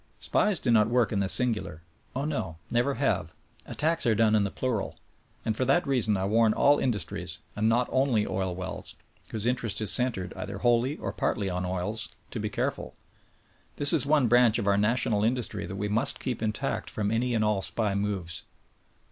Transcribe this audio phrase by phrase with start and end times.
[0.17, 1.83] SPIES do not work in the singular—
[2.15, 3.35] oh, no, never have—
[3.67, 4.97] attacks are done in the plural.
[5.45, 8.95] And for that reason I warn all industries (and not only oil wells)
[9.29, 12.95] whose interest is centered, either wholly or partly on oils, to be careful.
[13.75, 17.35] This is one branch of our national industry that we must keep intact from any
[17.35, 18.45] and all SPY moves.